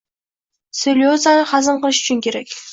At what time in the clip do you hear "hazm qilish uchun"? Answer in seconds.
1.53-2.27